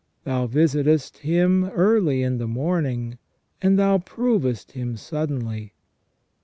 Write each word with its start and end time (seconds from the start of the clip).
Thou 0.23 0.47
visitest 0.47 1.19
him 1.19 1.65
early 1.65 2.23
in 2.23 2.39
the 2.39 2.47
morning, 2.47 3.19
and 3.61 3.77
Thou 3.77 3.99
provest 3.99 4.71
him 4.71 4.97
suddenly. 4.97 5.75